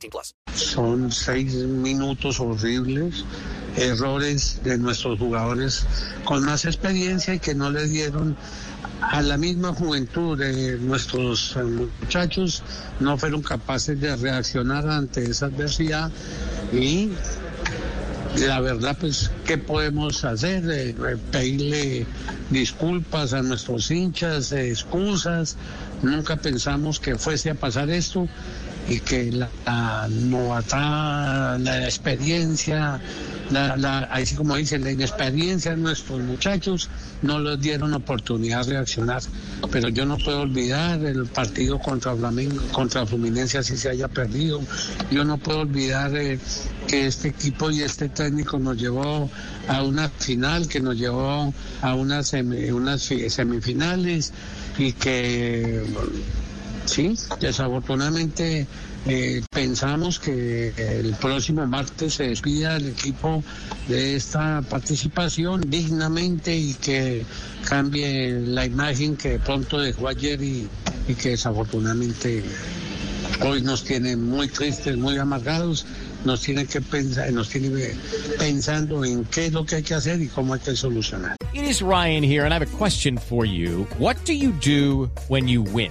18 0.00 0.10
plus. 0.10 0.34
Son 0.54 1.12
seis 1.12 1.54
minutos 1.54 2.40
horribles, 2.40 3.24
errores 3.76 4.60
de 4.64 4.78
nuestros 4.78 5.18
jugadores 5.18 5.86
con 6.24 6.44
más 6.44 6.64
experiencia 6.64 7.34
y 7.34 7.38
que 7.38 7.54
no 7.54 7.70
le 7.70 7.86
dieron 7.86 8.36
a 9.00 9.22
la 9.22 9.36
misma 9.36 9.72
juventud 9.72 10.38
de 10.38 10.78
nuestros 10.78 11.56
eh, 11.56 11.62
muchachos, 11.62 12.62
no 12.98 13.16
fueron 13.16 13.42
capaces 13.42 13.98
de 14.00 14.14
reaccionar 14.16 14.88
ante 14.88 15.24
esa 15.24 15.46
adversidad 15.46 16.10
y 16.72 17.10
la 18.36 18.60
verdad, 18.60 18.96
pues, 18.98 19.30
¿qué 19.44 19.58
podemos 19.58 20.24
hacer? 20.24 20.64
Eh, 20.70 20.90
eh, 20.90 21.16
pedirle 21.32 22.06
disculpas 22.50 23.32
a 23.32 23.42
nuestros 23.42 23.90
hinchas, 23.90 24.52
excusas. 24.52 25.56
Nunca 26.02 26.36
pensamos 26.36 27.00
que 27.00 27.16
fuese 27.16 27.50
a 27.50 27.54
pasar 27.54 27.90
esto 27.90 28.28
y 28.90 28.98
que 28.98 29.30
la, 29.30 29.48
la 29.64 30.08
novatá, 30.10 31.56
la 31.58 31.84
experiencia, 31.84 33.00
la, 33.52 33.76
la, 33.76 34.00
así 34.00 34.34
como 34.34 34.56
dicen, 34.56 34.82
la 34.82 34.90
inexperiencia 34.90 35.70
de 35.70 35.76
nuestros 35.76 36.20
muchachos 36.20 36.90
no 37.22 37.38
les 37.38 37.60
dieron 37.60 37.94
oportunidad 37.94 38.66
de 38.66 38.72
reaccionar. 38.72 39.22
Pero 39.70 39.90
yo 39.90 40.04
no 40.06 40.18
puedo 40.18 40.40
olvidar 40.40 41.04
el 41.04 41.26
partido 41.26 41.78
contra 41.78 42.16
Flamengo, 42.16 42.60
contra 42.72 43.06
Fluminense, 43.06 43.58
así 43.58 43.76
se 43.76 43.90
haya 43.90 44.08
perdido. 44.08 44.60
Yo 45.12 45.24
no 45.24 45.38
puedo 45.38 45.60
olvidar 45.60 46.16
eh, 46.16 46.40
que 46.88 47.06
este 47.06 47.28
equipo 47.28 47.70
y 47.70 47.82
este 47.82 48.08
técnico 48.08 48.58
nos 48.58 48.76
llevó 48.76 49.30
a 49.68 49.84
una 49.84 50.08
final, 50.08 50.66
que 50.66 50.80
nos 50.80 50.96
llevó 50.96 51.54
a 51.80 51.94
unas 51.94 52.26
semifinales 52.26 54.32
y 54.78 54.92
que 54.94 55.84
Sí, 56.86 57.14
desafortunadamente 57.40 58.66
eh, 59.06 59.42
pensamos 59.50 60.18
que 60.18 60.74
el 60.76 61.14
próximo 61.14 61.66
martes 61.66 62.14
se 62.14 62.28
despida 62.28 62.76
el 62.76 62.88
equipo 62.88 63.42
de 63.88 64.16
esta 64.16 64.62
participación 64.62 65.62
dignamente 65.68 66.54
y 66.54 66.74
que 66.74 67.24
cambie 67.66 68.32
la 68.32 68.66
imagen 68.66 69.16
que 69.16 69.30
de 69.30 69.38
pronto 69.38 69.78
dejó 69.78 70.08
ayer 70.08 70.42
y, 70.42 70.68
que 71.20 71.30
desafortunadamente 71.30 72.44
hoy 73.44 73.62
nos 73.62 73.82
tiene 73.82 74.16
muy 74.16 74.48
tristes, 74.48 74.96
muy 74.96 75.18
amargados 75.18 75.84
nos 76.24 76.42
tiene 76.42 76.66
que 76.66 76.80
pensar, 76.80 77.32
nos 77.32 77.48
tiene 77.48 77.94
pensando 78.38 79.04
en 79.04 79.24
qué 79.24 79.46
es 79.46 79.52
lo 79.52 79.64
que 79.64 79.76
hay 79.76 79.82
que 79.82 79.94
hacer 79.94 80.20
y 80.20 80.28
cómo 80.28 80.54
hay 80.54 80.60
que 80.60 80.76
solucionar. 80.76 81.36
It 81.52 81.64
is 81.64 81.82
Ryan 81.82 82.22
here 82.22 82.44
and 82.44 82.52
I 82.52 82.58
have 82.58 82.62
a 82.62 82.76
question 82.76 83.16
for 83.16 83.44
you. 83.44 83.86
What 83.98 84.16
do 84.24 84.34
you 84.34 84.52
do 84.60 85.10
when 85.28 85.48
you 85.48 85.62
win? 85.62 85.90